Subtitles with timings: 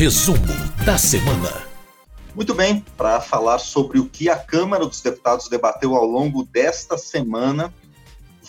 [0.00, 0.38] Resumo
[0.86, 1.68] da semana.
[2.34, 6.96] Muito bem, para falar sobre o que a Câmara dos Deputados debateu ao longo desta
[6.96, 7.70] semana,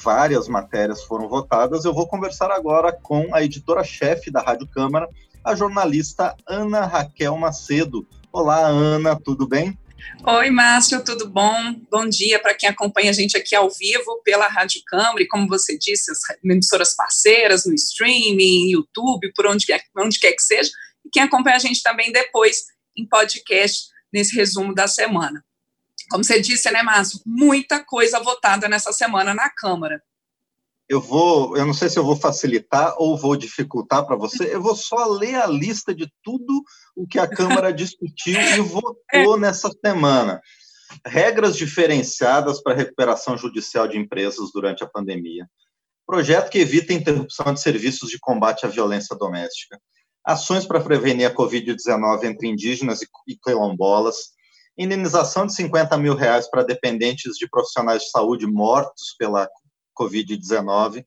[0.02, 1.84] várias matérias foram votadas.
[1.84, 5.10] Eu vou conversar agora com a editora-chefe da Rádio Câmara,
[5.44, 8.08] a jornalista Ana Raquel Macedo.
[8.32, 9.78] Olá, Ana, tudo bem?
[10.26, 11.76] Oi, Márcio, tudo bom?
[11.92, 15.50] Bom dia para quem acompanha a gente aqui ao vivo pela Rádio Câmara e, como
[15.50, 20.72] você disse, as emissoras parceiras no streaming, YouTube, por onde quer, onde quer que seja,
[21.06, 22.66] e quem acompanha a gente também depois
[22.98, 25.44] em podcast nesse resumo da semana.
[26.10, 27.22] Como você disse, né, Márcio?
[27.26, 30.02] Muita coisa votada nessa semana na Câmara
[30.92, 34.62] eu vou, eu não sei se eu vou facilitar ou vou dificultar para você, eu
[34.62, 36.62] vou só ler a lista de tudo
[36.94, 40.42] o que a Câmara discutiu e votou nessa semana.
[41.08, 45.48] Regras diferenciadas para recuperação judicial de empresas durante a pandemia.
[46.06, 49.80] Projeto que evita interrupção de serviços de combate à violência doméstica.
[50.24, 54.16] Ações para prevenir a Covid-19 entre indígenas e quilombolas.
[54.78, 59.50] Indenização de 50 mil reais para dependentes de profissionais de saúde mortos pela
[60.00, 61.06] Covid-19,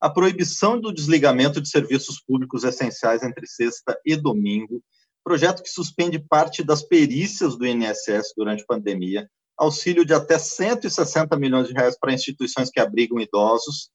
[0.00, 4.82] a proibição do desligamento de serviços públicos essenciais entre sexta e domingo,
[5.24, 11.36] projeto que suspende parte das perícias do INSS durante a pandemia, auxílio de até 160
[11.38, 13.90] milhões de reais para instituições que abrigam idosos,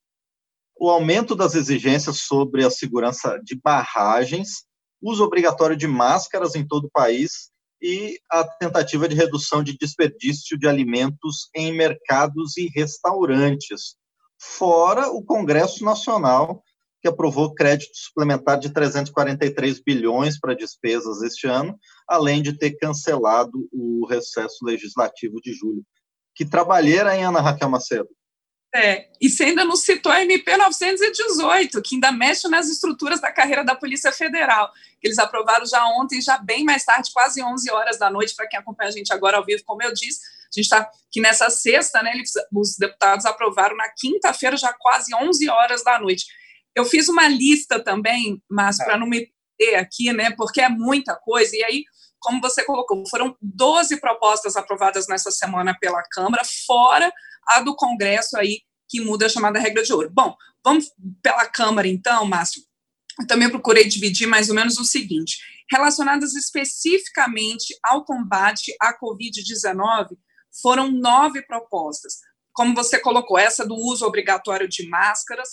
[0.79, 4.63] o aumento das exigências sobre a segurança de barragens,
[5.01, 7.49] uso obrigatório de máscaras em todo o país
[7.81, 13.97] e a tentativa de redução de desperdício de alimentos em mercados e restaurantes
[14.39, 16.63] fora o Congresso Nacional,
[17.01, 21.77] que aprovou crédito suplementar de 343 bilhões para despesas este ano,
[22.07, 25.83] além de ter cancelado o recesso legislativo de julho.
[26.33, 28.09] Que trabalheira, hein, Ana Raquel Macedo?
[28.73, 33.31] É, e você ainda não citou a MP 918, que ainda mexe nas estruturas da
[33.31, 37.71] carreira da Polícia Federal, que eles aprovaram já ontem, já bem mais tarde, quase 11
[37.71, 40.51] horas da noite, para quem acompanha a gente agora ao vivo, como eu disse, a
[40.55, 45.49] gente está que nessa sexta, né, eles, os deputados aprovaram na quinta-feira, já quase 11
[45.49, 46.27] horas da noite.
[46.75, 48.85] Eu fiz uma lista também, mas é.
[48.85, 51.85] para não me ter aqui, né, porque é muita coisa, e aí,
[52.19, 57.11] como você colocou, foram 12 propostas aprovadas nessa semana pela Câmara, fora
[57.49, 60.09] a do Congresso aí, que muda a chamada regra de ouro.
[60.11, 62.61] Bom, vamos pela Câmara então, Márcio.
[63.19, 65.37] Eu também procurei dividir mais ou menos o seguinte:
[65.71, 70.17] relacionadas especificamente ao combate à Covid-19,
[70.61, 72.15] foram nove propostas.
[72.53, 75.49] Como você colocou, essa do uso obrigatório de máscaras,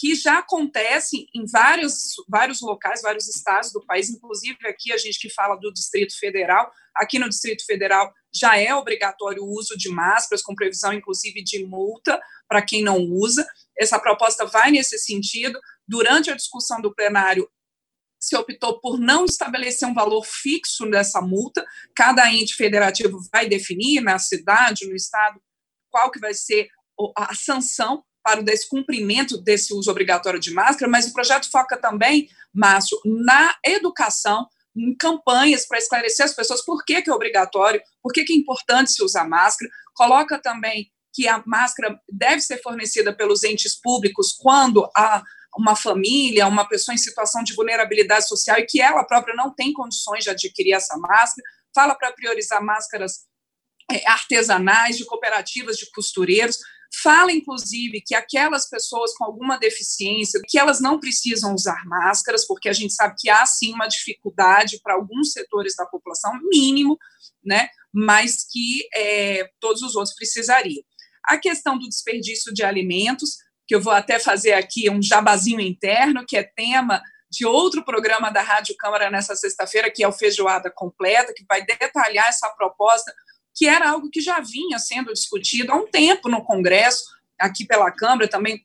[0.00, 5.20] que já acontece em vários, vários locais, vários estados do país, inclusive aqui a gente
[5.20, 9.90] que fala do Distrito Federal, aqui no Distrito Federal já é obrigatório o uso de
[9.90, 12.18] máscaras, com previsão inclusive de multa
[12.48, 13.46] para quem não usa.
[13.78, 15.60] Essa proposta vai nesse sentido.
[15.86, 17.46] Durante a discussão do plenário,
[18.18, 21.62] se optou por não estabelecer um valor fixo dessa multa.
[21.94, 25.38] Cada ente federativo vai definir na cidade, no estado,
[25.90, 26.68] qual que vai ser
[27.16, 32.28] a sanção para o descumprimento desse uso obrigatório de máscara, mas o projeto foca também,
[32.52, 38.12] Márcio, na educação, em campanhas para esclarecer as pessoas por que, que é obrigatório, por
[38.12, 43.12] que, que é importante se usar máscara, coloca também que a máscara deve ser fornecida
[43.12, 45.22] pelos entes públicos quando a
[45.56, 49.72] uma família, uma pessoa em situação de vulnerabilidade social e que ela própria não tem
[49.72, 51.42] condições de adquirir essa máscara,
[51.74, 53.24] fala para priorizar máscaras
[53.90, 56.58] é, artesanais, de cooperativas de costureiros,
[57.02, 62.68] fala inclusive que aquelas pessoas com alguma deficiência, que elas não precisam usar máscaras, porque
[62.68, 66.98] a gente sabe que há sim uma dificuldade para alguns setores da população, mínimo,
[67.44, 70.82] né, mas que é, todos os outros precisariam.
[71.24, 73.36] A questão do desperdício de alimentos,
[73.66, 78.30] que eu vou até fazer aqui um jabazinho interno, que é tema de outro programa
[78.30, 83.14] da Rádio Câmara nessa sexta-feira, que é o Feijoada Completa, que vai detalhar essa proposta,
[83.54, 87.04] que era algo que já vinha sendo discutido há um tempo no Congresso,
[87.38, 88.64] aqui pela Câmara, também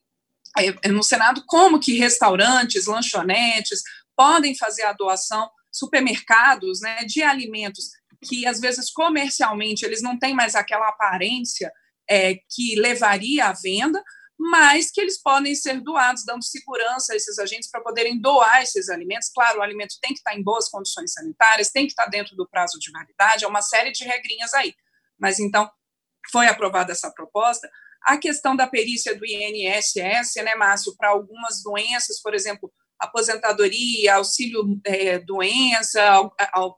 [0.57, 3.81] é, é, no Senado, como que restaurantes, lanchonetes
[4.15, 7.89] podem fazer a doação, supermercados né, de alimentos
[8.23, 11.71] que, às vezes, comercialmente, eles não têm mais aquela aparência
[12.09, 14.01] é, que levaria à venda,
[14.37, 18.89] mas que eles podem ser doados, dando segurança a esses agentes para poderem doar esses
[18.89, 19.29] alimentos.
[19.33, 22.47] Claro, o alimento tem que estar em boas condições sanitárias, tem que estar dentro do
[22.47, 24.73] prazo de validade, é uma série de regrinhas aí.
[25.19, 25.69] Mas então,
[26.31, 27.69] foi aprovada essa proposta.
[28.03, 34.79] A questão da perícia do INSS, né, Márcio, para algumas doenças, por exemplo, aposentadoria, auxílio
[34.85, 35.99] é, doença,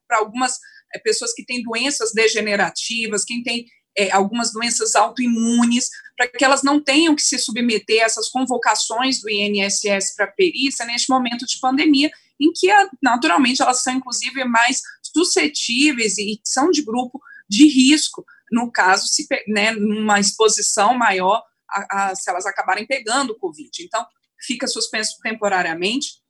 [0.07, 0.57] para algumas
[0.93, 3.65] é, pessoas que têm doenças degenerativas, quem tem
[3.97, 9.19] é, algumas doenças autoimunes, para que elas não tenham que se submeter a essas convocações
[9.21, 12.09] do INSS para perícia neste momento de pandemia,
[12.39, 12.67] em que,
[13.01, 17.19] naturalmente, elas são, inclusive, mais suscetíveis e são de grupo
[17.49, 23.31] de risco, no caso, se, né, numa exposição maior, a, a, se elas acabarem pegando
[23.31, 23.69] o Covid.
[23.81, 24.05] Então,
[24.45, 26.21] fica suspenso temporariamente.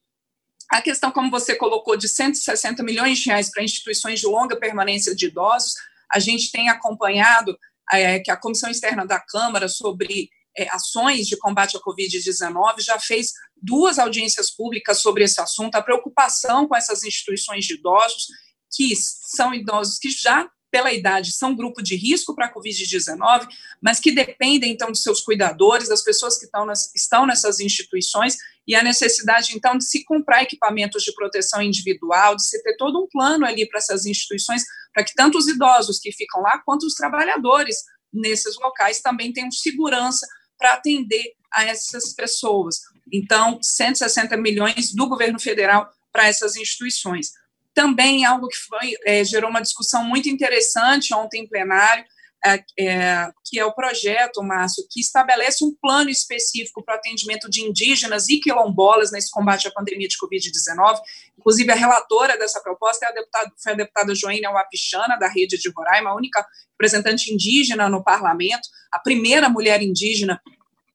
[0.72, 5.16] A questão, como você colocou, de 160 milhões de reais para instituições de longa permanência
[5.16, 5.74] de idosos,
[6.12, 7.58] a gente tem acompanhado
[7.92, 13.00] é, que a Comissão Externa da Câmara sobre é, ações de combate à Covid-19 já
[13.00, 18.28] fez duas audiências públicas sobre esse assunto, a preocupação com essas instituições de idosos,
[18.75, 23.48] que são idosos que já pela idade, são grupo de risco para a Covid-19,
[23.81, 28.38] mas que dependem, então, dos seus cuidadores, das pessoas que estão, nas, estão nessas instituições,
[28.68, 33.02] e a necessidade, então, de se comprar equipamentos de proteção individual, de se ter todo
[33.02, 36.86] um plano ali para essas instituições, para que tanto os idosos que ficam lá, quanto
[36.86, 37.78] os trabalhadores
[38.12, 40.28] nesses locais também tenham segurança
[40.58, 42.81] para atender a essas pessoas.
[43.12, 47.31] Então, 160 milhões do governo federal para essas instituições
[47.77, 52.03] também algo que foi, é, gerou uma discussão muito interessante ontem em plenário,
[52.44, 57.47] é, é, que é o projeto, Márcio, que estabelece um plano específico para o atendimento
[57.47, 61.00] de indígenas e quilombolas nesse combate à pandemia de Covid-19.
[61.38, 65.59] Inclusive, a relatora dessa proposta é a deputada, foi a deputada Joênia Wapichana, da Rede
[65.59, 70.41] de Roraima, a única representante indígena no parlamento, a primeira mulher indígena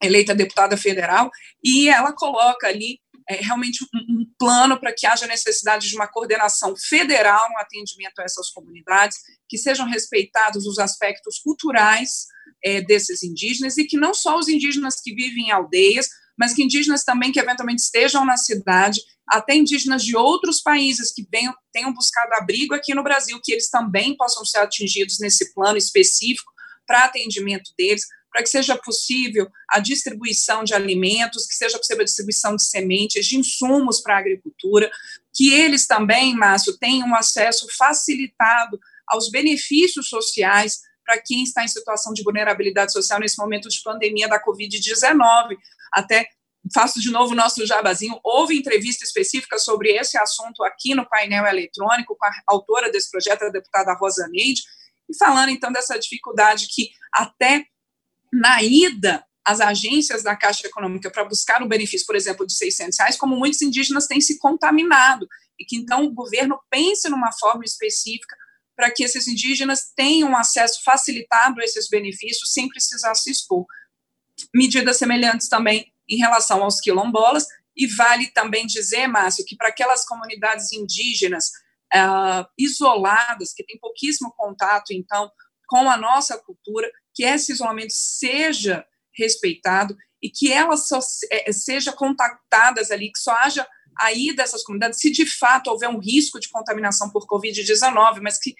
[0.03, 1.31] eleita deputada federal,
[1.63, 2.99] e ela coloca ali
[3.29, 8.19] é, realmente um, um plano para que haja necessidade de uma coordenação federal no atendimento
[8.21, 12.27] a essas comunidades, que sejam respeitados os aspectos culturais
[12.65, 16.09] é, desses indígenas e que não só os indígenas que vivem em aldeias,
[16.39, 21.27] mas que indígenas também que eventualmente estejam na cidade, até indígenas de outros países que
[21.31, 25.79] venham, tenham buscado abrigo aqui no Brasil, que eles também possam ser atingidos nesse plano
[25.79, 26.51] específico
[26.87, 32.07] para atendimento deles, para que seja possível a distribuição de alimentos, que seja possível a
[32.07, 34.91] distribuição de sementes, de insumos para a agricultura,
[35.35, 41.69] que eles também, Márcio, tenham um acesso facilitado aos benefícios sociais para quem está em
[41.69, 45.57] situação de vulnerabilidade social nesse momento de pandemia da Covid-19.
[45.93, 46.27] Até
[46.73, 51.45] faço de novo o nosso jabazinho, houve entrevista específica sobre esse assunto aqui no painel
[51.45, 54.63] eletrônico com a autora desse projeto, a deputada Rosa Neide,
[55.09, 57.67] e falando então dessa dificuldade que até
[58.33, 62.99] na ida às agências da Caixa Econômica para buscar um benefício, por exemplo, de 600
[62.99, 65.27] reais, como muitos indígenas têm se contaminado,
[65.59, 68.37] e que então o governo pense numa forma específica
[68.75, 73.67] para que esses indígenas tenham acesso facilitado a esses benefícios sem precisar se expor.
[74.55, 77.47] Medidas semelhantes também em relação aos quilombolas,
[77.77, 81.47] e vale também dizer, Márcio, que para aquelas comunidades indígenas
[81.95, 85.31] uh, isoladas, que têm pouquíssimo contato, então,
[85.67, 88.85] com a nossa cultura, que esse isolamento seja
[89.17, 91.01] respeitado e que elas só
[91.31, 93.67] é, sejam contactadas ali, que só haja
[93.99, 98.55] aí dessas comunidades, se de fato houver um risco de contaminação por Covid-19, mas que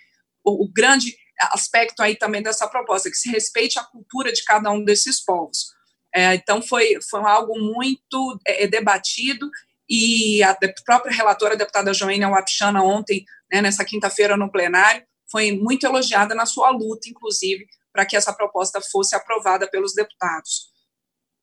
[0.45, 1.17] o, o, grande
[1.53, 5.73] aspecto aí também dessa proposta, que se respeite a cultura de cada um desses povos.
[6.15, 9.49] É, então, foi, foi algo muito é, debatido
[9.89, 15.53] e a própria relatora, a deputada Joênia Wapichana, ontem, né, nessa quinta-feira no plenário, foi
[15.53, 20.73] muito elogiada na sua luta, inclusive, para que essa proposta fosse aprovada pelos deputados.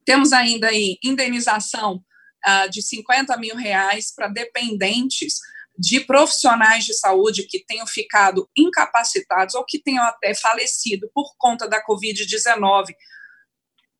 [0.06, 2.04] Temos ainda aí indenização
[2.48, 5.40] uh, de 50 mil reais para dependentes
[5.78, 11.70] de profissionais de saúde que tenham ficado incapacitados ou que tenham até falecido por conta
[11.70, 12.94] da Covid-19.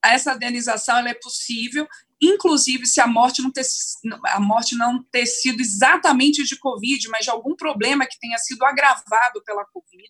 [0.04, 1.88] Essa indenização é possível,
[2.22, 3.64] inclusive se a morte, não ter,
[4.28, 8.66] a morte não ter sido exatamente de Covid, mas de algum problema que tenha sido
[8.66, 10.10] agravado pela Covid,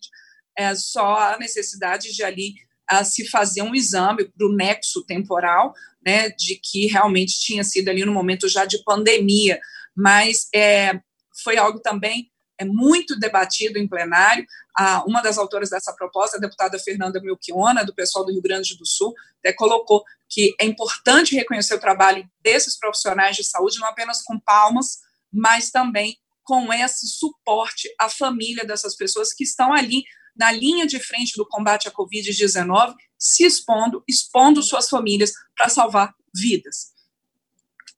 [0.56, 2.54] é só a necessidade de ali
[2.88, 5.72] a se fazer um exame para o nexo temporal,
[6.04, 9.60] né, de que realmente tinha sido ali no momento já de pandemia,
[9.94, 11.00] mas é,
[11.44, 12.30] foi algo também
[12.60, 14.46] é muito debatido em plenário.
[14.76, 18.76] A, uma das autoras dessa proposta, a deputada Fernanda Melchiona, do pessoal do Rio Grande
[18.76, 23.88] do Sul, até colocou que é importante reconhecer o trabalho desses profissionais de saúde, não
[23.88, 24.98] apenas com palmas,
[25.32, 30.04] mas também com esse suporte à família dessas pessoas que estão ali
[30.36, 36.14] na linha de frente do combate à Covid-19, se expondo, expondo suas famílias para salvar
[36.34, 36.90] vidas.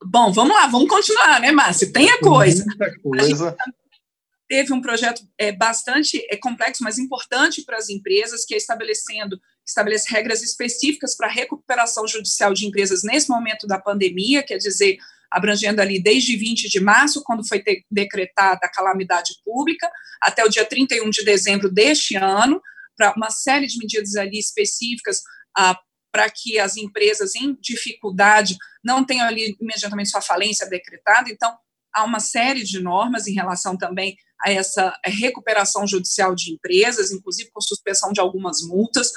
[0.05, 1.93] Bom, vamos lá, vamos continuar, né, Márcio?
[1.93, 2.65] Tem a coisa.
[2.65, 3.57] Muita coisa.
[3.59, 3.83] A
[4.53, 9.41] teve um projeto é, bastante é, complexo, mas importante para as empresas, que é estabelecendo
[9.67, 14.99] estabelece regras específicas para a recuperação judicial de empresas nesse momento da pandemia, quer dizer,
[15.33, 20.65] abrangendo ali desde 20 de março, quando foi decretada a calamidade pública, até o dia
[20.65, 22.61] 31 de dezembro deste ano,
[22.97, 25.23] para uma série de medidas ali específicas
[25.57, 25.79] ah,
[26.13, 31.31] para que as empresas em dificuldade não tenham ali imediatamente sua falência decretada.
[31.31, 31.57] Então,
[31.93, 37.51] há uma série de normas em relação também a essa recuperação judicial de empresas, inclusive
[37.51, 39.11] com suspensão de algumas multas.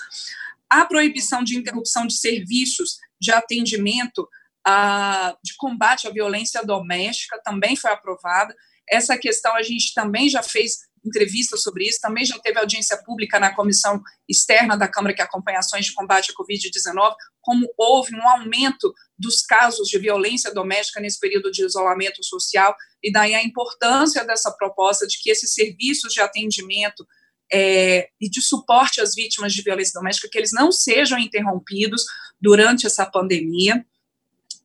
[0.70, 4.28] A proibição de interrupção de serviços de atendimento
[4.66, 8.56] a, de combate à violência doméstica também foi aprovada.
[8.90, 13.40] Essa questão a gente também já fez entrevistas sobre isso, também já teve audiência pública
[13.40, 18.28] na comissão externa da Câmara que acompanha ações de combate à Covid-19, como houve um
[18.28, 24.26] aumento dos casos de violência doméstica nesse período de isolamento social, e daí a importância
[24.26, 27.06] dessa proposta de que esses serviços de atendimento
[27.54, 32.04] é, e de suporte às vítimas de violência doméstica, que eles não sejam interrompidos
[32.42, 33.86] durante essa pandemia.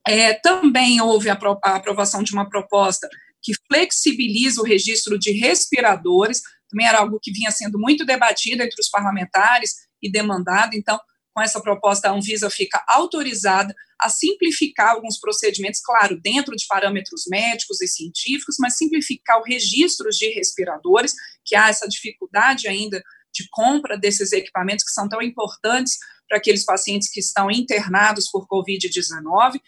[0.07, 3.09] É, também houve a, a aprovação de uma proposta
[3.43, 8.81] que flexibiliza o registro de respiradores, também era algo que vinha sendo muito debatido entre
[8.81, 10.99] os parlamentares e demandado, então,
[11.35, 17.25] com essa proposta, a Anvisa fica autorizada a simplificar alguns procedimentos, claro, dentro de parâmetros
[17.29, 21.15] médicos e científicos, mas simplificar o registro de respiradores,
[21.45, 23.03] que há essa dificuldade ainda
[23.33, 25.99] de compra desses equipamentos que são tão importantes
[26.31, 29.61] para aqueles pacientes que estão internados por Covid-19.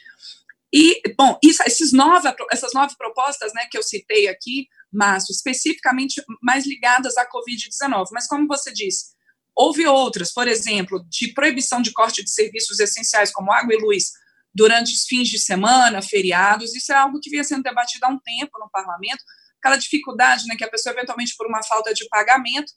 [0.72, 6.22] E, bom, isso, esses nove, essas nove propostas né, que eu citei aqui, Márcio, especificamente
[6.40, 9.06] mais ligadas à Covid-19, mas como você disse,
[9.54, 14.12] houve outras, por exemplo, de proibição de corte de serviços essenciais como água e luz
[14.54, 18.18] durante os fins de semana, feriados, isso é algo que vinha sendo debatido há um
[18.18, 19.22] tempo no parlamento,
[19.58, 22.72] aquela dificuldade né, que a pessoa, eventualmente, por uma falta de pagamento,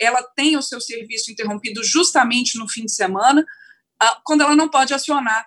[0.00, 3.44] ela tem o seu serviço interrompido justamente no fim de semana,
[4.02, 5.46] ah, quando ela não pode acionar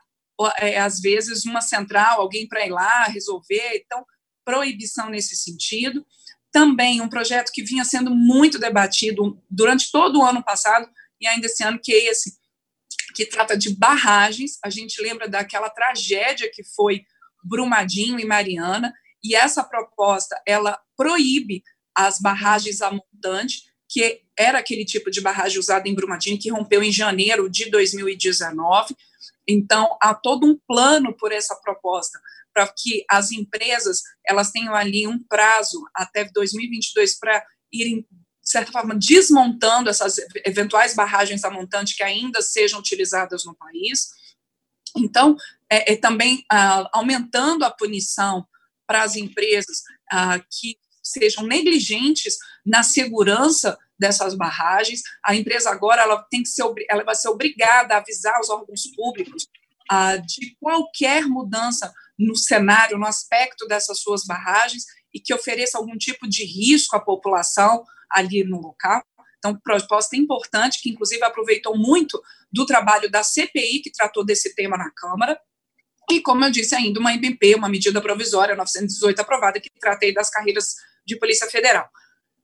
[0.57, 3.83] é, às vezes, uma central, alguém para ir lá resolver.
[3.85, 4.05] Então,
[4.43, 6.05] proibição nesse sentido.
[6.51, 10.87] Também um projeto que vinha sendo muito debatido durante todo o ano passado
[11.19, 12.37] e ainda esse ano, que é esse,
[13.15, 14.59] que trata de barragens.
[14.63, 17.03] A gente lembra daquela tragédia que foi
[17.43, 18.93] Brumadinho e Mariana,
[19.23, 21.63] e essa proposta, ela proíbe
[21.95, 26.83] as barragens a montante, que era aquele tipo de barragem usada em Brumadinho, que rompeu
[26.83, 28.95] em janeiro de 2019,
[29.47, 32.19] então, há todo um plano por essa proposta,
[32.53, 38.71] para que as empresas elas tenham ali um prazo até 2022 para irem, de certa
[38.71, 44.11] forma, desmontando essas eventuais barragens a montante que ainda sejam utilizadas no país.
[44.95, 45.35] Então,
[45.69, 48.45] é, é também ah, aumentando a punição
[48.85, 55.01] para as empresas ah, que sejam negligentes na segurança dessas barragens.
[55.23, 58.87] A empresa agora ela tem que ser ela vai ser obrigada a avisar os órgãos
[58.95, 59.47] públicos
[59.89, 65.97] ah, de qualquer mudança no cenário, no aspecto dessas suas barragens e que ofereça algum
[65.97, 69.03] tipo de risco à população ali no local.
[69.37, 74.77] Então, proposta importante, que inclusive aproveitou muito do trabalho da CPI, que tratou desse tema
[74.77, 75.37] na Câmara,
[76.09, 80.29] e, como eu disse ainda, uma MP, uma medida provisória 918 aprovada, que tratei das
[80.29, 81.89] carreiras de Polícia Federal.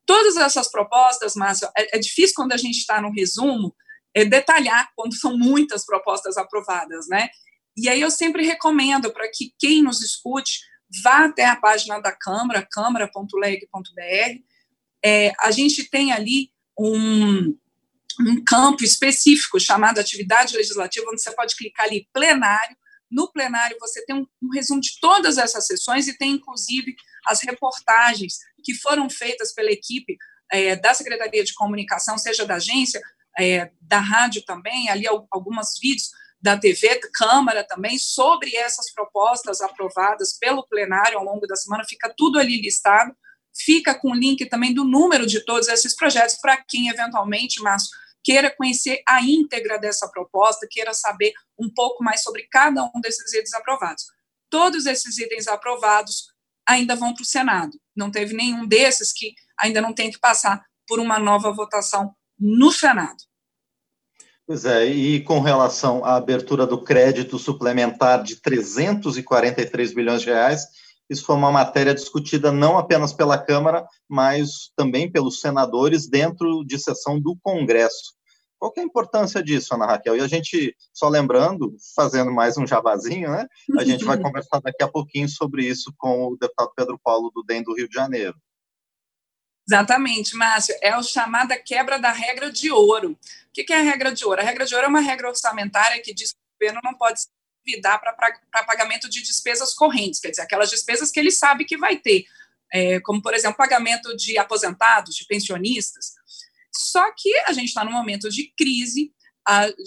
[0.10, 3.76] Todas essas propostas, Márcio, é, é difícil quando a gente está no resumo
[4.12, 7.30] é, detalhar quando são muitas propostas aprovadas, né?
[7.78, 10.62] E aí eu sempre recomendo para que quem nos escute
[11.04, 14.42] vá até a página da Câmara, câmara.leg.br.
[15.06, 17.56] É, a gente tem ali um,
[18.20, 22.76] um campo específico chamado atividade legislativa, onde você pode clicar ali plenário.
[23.12, 26.96] No plenário você tem um, um resumo de todas essas sessões e tem inclusive
[27.26, 30.18] as reportagens que foram feitas pela equipe
[30.52, 33.02] é, da Secretaria de Comunicação, seja da agência,
[33.40, 36.10] é, da rádio também, ali alguns vídeos
[36.42, 42.14] da TV, Câmara também, sobre essas propostas aprovadas pelo plenário ao longo da semana, fica
[42.16, 43.14] tudo ali listado,
[43.54, 47.90] fica com o link também do número de todos esses projetos, para quem eventualmente, Márcio,
[48.24, 53.34] queira conhecer a íntegra dessa proposta, queira saber um pouco mais sobre cada um desses
[53.34, 54.06] itens aprovados.
[54.50, 56.28] Todos esses itens aprovados
[56.70, 57.72] ainda vão para o Senado.
[57.96, 62.72] Não teve nenhum desses que ainda não tem que passar por uma nova votação no
[62.72, 63.18] Senado.
[64.46, 70.66] Pois é, e com relação à abertura do crédito suplementar de 343 bilhões de reais,
[71.10, 76.80] isso foi uma matéria discutida não apenas pela Câmara, mas também pelos senadores dentro de
[76.80, 78.14] sessão do Congresso.
[78.60, 80.18] Qual que é a importância disso, Ana Raquel?
[80.18, 83.48] E a gente, só lembrando, fazendo mais um jabazinho, né?
[83.78, 87.42] A gente vai conversar daqui a pouquinho sobre isso com o deputado Pedro Paulo do
[87.42, 88.36] DEM do Rio de Janeiro.
[89.66, 90.76] Exatamente, Márcio.
[90.82, 93.12] É a chamada quebra da regra de ouro.
[93.12, 93.18] O
[93.54, 94.42] que é a regra de ouro?
[94.42, 97.22] A regra de ouro é uma regra orçamentária que diz que o governo não pode
[97.22, 97.28] se
[97.66, 101.98] endividar para pagamento de despesas correntes, quer dizer, aquelas despesas que ele sabe que vai
[101.98, 102.26] ter,
[102.74, 106.14] é, como, por exemplo, pagamento de aposentados, de pensionistas.
[106.80, 109.12] Só que a gente está num momento de crise,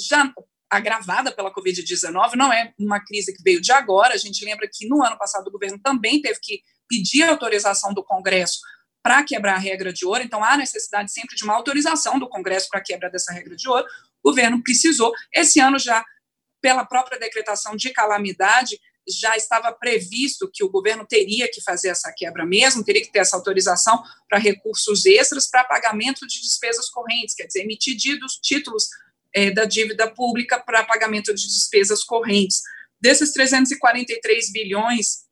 [0.09, 0.33] já
[0.71, 4.15] agravada pela Covid-19, não é uma crise que veio de agora.
[4.15, 8.05] A gente lembra que no ano passado o governo também teve que pedir autorização do
[8.05, 8.59] Congresso
[9.03, 12.69] para quebrar a regra de ouro, então há necessidade sempre de uma autorização do Congresso
[12.71, 13.85] para a quebra dessa regra de ouro.
[14.23, 15.13] O governo precisou.
[15.35, 16.05] Esse ano, já
[16.61, 18.79] pela própria decretação de calamidade,
[19.09, 23.21] já estava previsto que o governo teria que fazer essa quebra mesmo, teria que ter
[23.21, 27.97] essa autorização para recursos extras para pagamento de despesas correntes, quer dizer, emitir
[28.41, 28.89] títulos
[29.35, 32.63] é, da dívida pública para pagamento de despesas correntes.
[33.01, 35.25] Desses 343 bilhões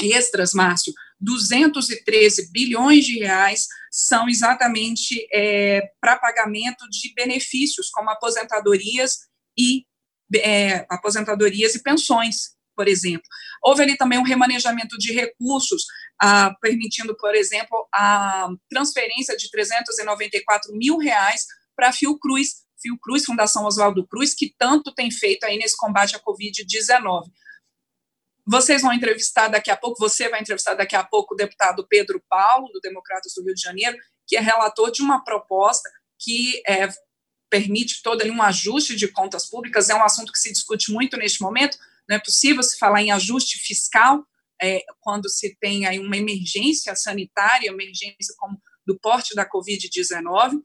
[0.00, 9.18] extras, Márcio, 213 bilhões de reais são exatamente é, para pagamento de benefícios, como aposentadorias
[9.56, 9.84] e
[10.36, 13.26] é, aposentadorias e pensões, por exemplo.
[13.62, 15.84] Houve ali também um remanejamento de recursos,
[16.20, 23.64] ah, permitindo, por exemplo, a transferência de 394 mil reais para a Fiocruz, Fiocruz, Fundação
[23.64, 27.24] Oswaldo Cruz, que tanto tem feito aí nesse combate à Covid-19.
[28.46, 32.22] Vocês vão entrevistar daqui a pouco, você vai entrevistar daqui a pouco o deputado Pedro
[32.28, 35.88] Paulo, do Democratas do Rio de Janeiro, que é relator de uma proposta
[36.18, 36.88] que é,
[37.48, 39.88] permite todo um ajuste de contas públicas.
[39.88, 41.78] É um assunto que se discute muito neste momento.
[42.08, 44.24] Não é possível se falar em ajuste fiscal
[44.62, 50.60] é, quando se tem aí uma emergência sanitária, emergência como do porte da Covid-19.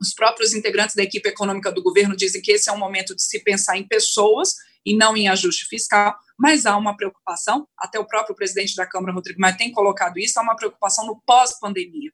[0.00, 3.22] Os próprios integrantes da equipe econômica do governo dizem que esse é um momento de
[3.22, 8.06] se pensar em pessoas e não em ajuste fiscal, mas há uma preocupação, até o
[8.06, 12.10] próprio presidente da Câmara, Rodrigo Maia, tem colocado isso, há uma preocupação no pós-pandemia.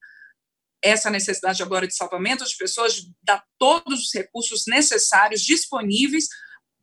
[0.82, 6.26] Essa necessidade agora de salvamento de pessoas, de dar todos os recursos necessários disponíveis,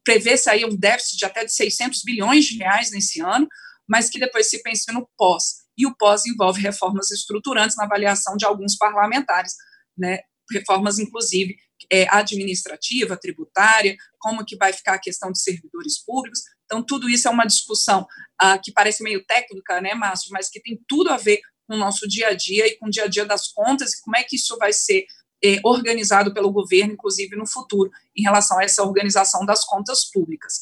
[0.03, 3.48] prevê-se aí um déficit de até de 600 bilhões de reais nesse ano,
[3.88, 5.63] mas que depois se pense no pós.
[5.77, 9.53] E o pós envolve reformas estruturantes na avaliação de alguns parlamentares,
[9.98, 10.19] né?
[10.51, 11.55] reformas, inclusive,
[11.91, 16.41] é, administrativa, tributária, como que vai ficar a questão de servidores públicos.
[16.65, 18.05] Então, tudo isso é uma discussão
[18.39, 21.79] ah, que parece meio técnica, né, Márcio, mas que tem tudo a ver com o
[21.79, 24.24] nosso dia a dia e com o dia a dia das contas e como é
[24.24, 25.05] que isso vai ser
[25.44, 30.60] é, organizado pelo governo, inclusive no futuro, em relação a essa organização das contas públicas.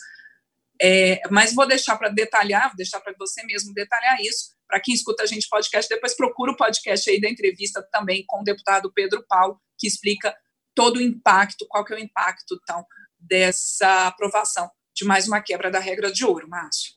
[0.82, 4.56] É, mas vou deixar para detalhar, vou deixar para você mesmo detalhar isso.
[4.68, 8.42] Para quem escuta a gente podcast, depois procura o podcast aí da entrevista também com
[8.42, 10.36] o deputado Pedro Paulo, que explica
[10.74, 12.84] todo o impacto, qual que é o impacto, então,
[13.20, 16.94] dessa aprovação de mais uma quebra da regra de ouro, Márcio.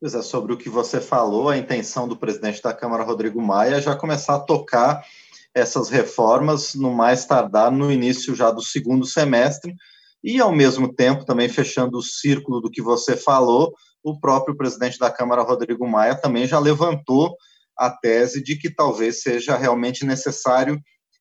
[0.00, 3.76] Pois é, sobre o que você falou, a intenção do presidente da Câmara, Rodrigo Maia,
[3.76, 5.04] é já começar a tocar
[5.54, 9.74] essas reformas no mais tardar no início já do segundo semestre,
[10.22, 14.98] e, ao mesmo tempo, também fechando o círculo do que você falou, o próprio presidente
[14.98, 17.34] da Câmara, Rodrigo Maia, também já levantou
[17.76, 20.78] a tese de que talvez seja realmente necessário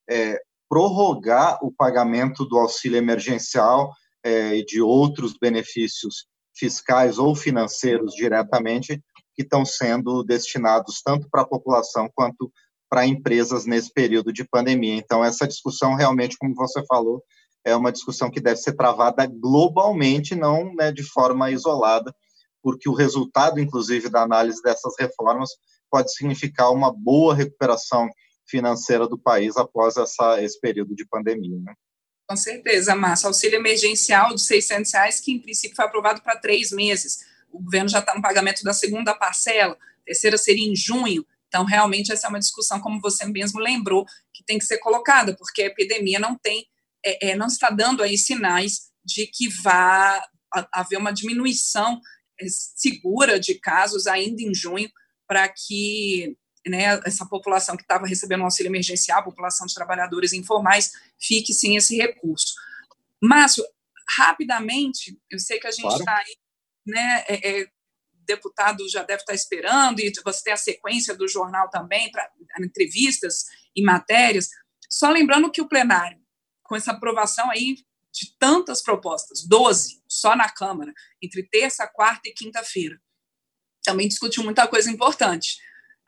[0.09, 0.37] é,
[0.67, 9.01] prorrogar o pagamento do auxílio emergencial é, e de outros benefícios fiscais ou financeiros diretamente
[9.33, 12.51] que estão sendo destinados tanto para a população quanto
[12.89, 14.95] para empresas nesse período de pandemia.
[14.95, 17.23] Então, essa discussão realmente, como você falou,
[17.63, 22.13] é uma discussão que deve ser travada globalmente, não né, de forma isolada,
[22.62, 25.49] porque o resultado, inclusive, da análise dessas reformas
[25.89, 28.10] pode significar uma boa recuperação
[28.47, 31.60] financeira do país após essa, esse período de pandemia.
[31.60, 31.73] Né?
[32.28, 33.28] Com certeza, Márcio.
[33.28, 37.19] Auxílio emergencial de 600 reais, que em princípio foi aprovado para três meses.
[37.52, 41.25] O governo já está no pagamento da segunda parcela, a terceira seria em junho.
[41.49, 45.35] Então, realmente, essa é uma discussão, como você mesmo lembrou, que tem que ser colocada,
[45.35, 46.65] porque a epidemia não tem,
[47.03, 50.23] é, é, não está dando aí sinais de que vá
[50.71, 51.99] haver uma diminuição
[52.39, 54.89] é, segura de casos ainda em junho,
[55.27, 60.33] para que né, essa população que estava recebendo um auxílio emergencial, a população de trabalhadores
[60.33, 62.53] informais, fique sem esse recurso.
[63.21, 63.63] Márcio,
[64.17, 66.23] rapidamente, eu sei que a gente está claro.
[66.27, 66.38] aí,
[66.85, 67.67] né, é, é,
[68.35, 72.29] deputado já deve estar esperando, e você tem a sequência do jornal também, para
[72.61, 74.49] entrevistas e matérias.
[74.89, 76.19] Só lembrando que o plenário,
[76.63, 77.75] com essa aprovação aí
[78.11, 82.99] de tantas propostas, 12 só na Câmara, entre terça, quarta e quinta-feira,
[83.83, 85.57] também discutiu muita coisa importante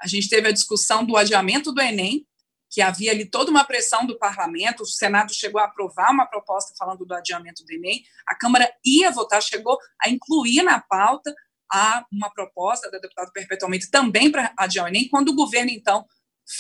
[0.01, 2.25] a gente teve a discussão do adiamento do Enem,
[2.69, 6.73] que havia ali toda uma pressão do parlamento, o Senado chegou a aprovar uma proposta
[6.77, 11.33] falando do adiamento do Enem, a Câmara ia votar, chegou a incluir na pauta
[11.71, 16.05] a uma proposta da deputada perpetuamente também para adiar o Enem, quando o governo, então,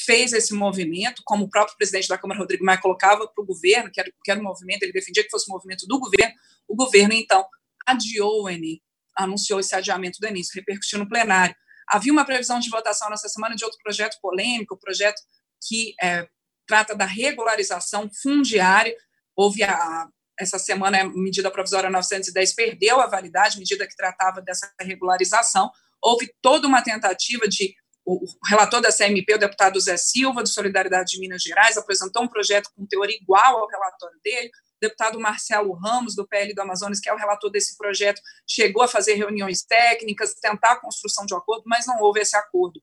[0.05, 3.91] fez esse movimento, como o próprio presidente da Câmara, Rodrigo Maia, colocava para o governo,
[3.91, 6.33] que era, que era um movimento, ele defendia que fosse um movimento do governo,
[6.67, 7.45] o governo, então,
[7.85, 8.81] adiou o Enem,
[9.15, 11.55] anunciou esse adiamento do Enem, isso repercutiu no plenário.
[11.89, 15.21] Havia uma previsão de votação nessa semana de outro projeto polêmico, projeto
[15.67, 16.27] que é,
[16.65, 18.95] trata da regularização fundiária.
[19.35, 20.07] Houve a,
[20.41, 25.69] essa semana a medida provisória 910 perdeu a validade, medida que tratava dessa regularização.
[26.01, 31.11] Houve toda uma tentativa de o relator da CMP, o deputado Zé Silva, do Solidariedade
[31.11, 34.47] de Minas Gerais, apresentou um projeto com teor igual ao relatório dele.
[34.47, 38.81] O deputado Marcelo Ramos, do PL do Amazonas, que é o relator desse projeto, chegou
[38.81, 42.81] a fazer reuniões técnicas, tentar a construção de um acordo, mas não houve esse acordo.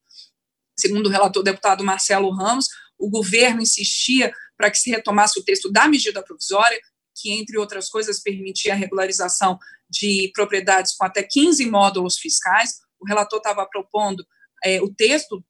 [0.78, 5.70] Segundo o relator deputado Marcelo Ramos, o governo insistia para que se retomasse o texto
[5.70, 6.80] da medida provisória,
[7.20, 9.58] que, entre outras coisas, permitia a regularização
[9.90, 12.78] de propriedades com até 15 módulos fiscais.
[13.00, 14.24] O relator estava propondo
[14.64, 15.44] é, o texto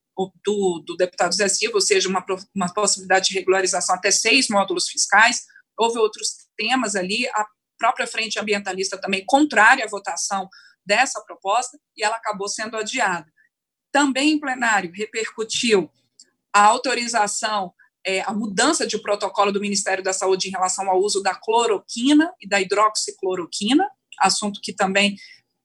[0.45, 4.89] do, do, deputado Zé Silva, ou seja, uma, uma possibilidade de regularização até seis módulos
[4.89, 5.45] fiscais.
[5.79, 7.47] Houve outros temas ali, a
[7.79, 10.49] própria frente ambientalista também contrária à votação
[10.85, 13.27] dessa proposta, e ela acabou sendo adiada.
[13.93, 15.91] Também em plenário repercutiu
[16.53, 17.73] a autorização,
[18.09, 22.33] é, a mudança de protocolo do Ministério da Saúde em relação ao uso da cloroquina
[22.41, 23.87] e da hidroxicloroquina,
[24.19, 25.15] assunto que também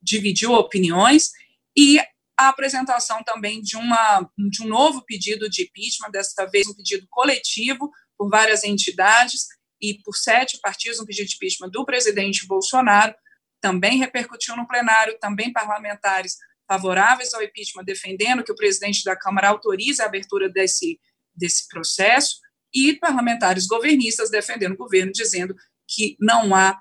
[0.02, 1.32] dividiu opiniões,
[1.76, 2.00] e
[2.38, 7.08] a apresentação também de, uma, de um novo pedido de impeachment, desta vez um pedido
[7.10, 9.46] coletivo por várias entidades
[9.82, 13.16] e por sete partidos, um pedido de impeachment do presidente Bolsonaro,
[13.62, 16.36] também repercutiu no plenário, também parlamentares
[16.68, 21.00] favoráveis ao impeachment, defendendo que o presidente da Câmara autorize a abertura desse,
[21.36, 22.38] desse processo,
[22.74, 25.56] e parlamentares governistas defendendo o governo, dizendo
[25.88, 26.80] que não há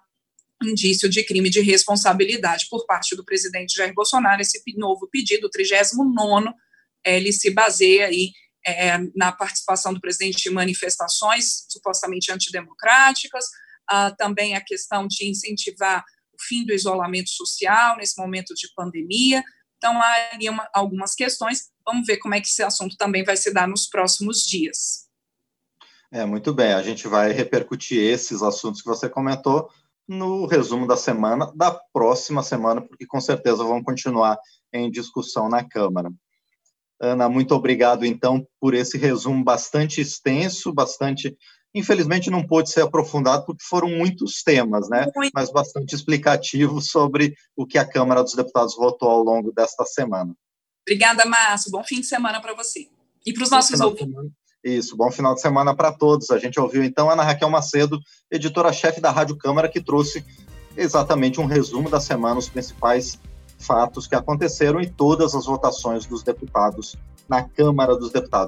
[0.62, 4.40] indício de crime de responsabilidade por parte do presidente Jair Bolsonaro.
[4.40, 6.54] Esse novo pedido, o 39
[7.04, 8.30] ele se baseia aí
[8.64, 13.44] é, na participação do presidente em manifestações supostamente antidemocráticas,
[13.90, 19.42] ah, também a questão de incentivar o fim do isolamento social nesse momento de pandemia.
[19.76, 21.71] Então, há ali uma, algumas questões.
[21.84, 25.08] Vamos ver como é que esse assunto também vai se dar nos próximos dias.
[26.10, 26.72] É, muito bem.
[26.74, 29.70] A gente vai repercutir esses assuntos que você comentou
[30.06, 34.38] no resumo da semana, da próxima semana, porque com certeza vão continuar
[34.72, 36.10] em discussão na Câmara.
[37.00, 41.36] Ana, muito obrigado, então, por esse resumo bastante extenso, bastante.
[41.74, 45.06] Infelizmente, não pôde ser aprofundado, porque foram muitos temas, né?
[45.16, 45.32] Muito.
[45.34, 50.32] Mas bastante explicativo sobre o que a Câmara dos Deputados votou ao longo desta semana.
[50.86, 51.70] Obrigada, Márcio.
[51.70, 52.88] Bom fim de semana para você.
[53.24, 54.14] E para os nossos ouvintes.
[54.64, 56.30] Isso, bom final de semana para todos.
[56.30, 57.98] A gente ouviu então a Ana Raquel Macedo,
[58.30, 60.24] editora-chefe da Rádio Câmara, que trouxe
[60.76, 63.18] exatamente um resumo da semana, os principais
[63.58, 66.96] fatos que aconteceram e todas as votações dos deputados
[67.28, 68.40] na Câmara dos Deputados.